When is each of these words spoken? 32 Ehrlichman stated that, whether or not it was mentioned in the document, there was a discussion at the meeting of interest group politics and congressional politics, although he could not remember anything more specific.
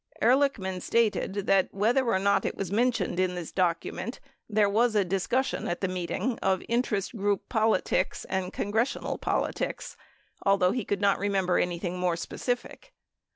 32 0.19 0.27
Ehrlichman 0.65 0.81
stated 0.81 1.33
that, 1.45 1.71
whether 1.71 2.03
or 2.07 2.17
not 2.17 2.43
it 2.43 2.57
was 2.57 2.71
mentioned 2.71 3.19
in 3.19 3.35
the 3.35 3.51
document, 3.53 4.19
there 4.49 4.67
was 4.67 4.95
a 4.95 5.05
discussion 5.05 5.67
at 5.67 5.79
the 5.81 5.87
meeting 5.87 6.39
of 6.39 6.63
interest 6.67 7.15
group 7.15 7.47
politics 7.49 8.25
and 8.25 8.51
congressional 8.51 9.19
politics, 9.19 9.95
although 10.43 10.71
he 10.71 10.85
could 10.85 11.01
not 11.01 11.19
remember 11.19 11.59
anything 11.59 11.99
more 11.99 12.15
specific. 12.15 12.93